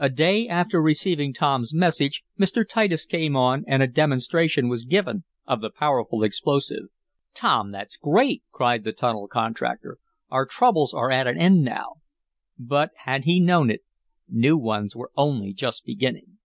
A 0.00 0.08
day 0.08 0.48
after 0.48 0.82
receiving 0.82 1.32
Tom's 1.32 1.72
message 1.72 2.24
Mr. 2.36 2.68
Titus 2.68 3.06
came 3.06 3.36
on 3.36 3.62
and 3.68 3.80
a 3.80 3.86
demonstration 3.86 4.68
was 4.68 4.84
given 4.84 5.22
of 5.46 5.60
the 5.60 5.70
powerful 5.70 6.24
explosive. 6.24 6.86
"Tom, 7.32 7.70
that's 7.70 7.96
great!" 7.96 8.42
cried 8.50 8.82
the 8.82 8.92
tunnel 8.92 9.28
contractor. 9.28 9.98
"Our 10.30 10.46
troubles 10.46 10.92
are 10.92 11.12
at 11.12 11.28
an 11.28 11.38
end 11.38 11.62
now." 11.62 11.98
But, 12.58 12.90
had 13.04 13.22
he 13.22 13.38
known 13.38 13.70
it, 13.70 13.82
new 14.28 14.58
ones 14.58 14.96
were 14.96 15.12
only 15.16 15.52
just 15.52 15.84
beginning. 15.84 16.38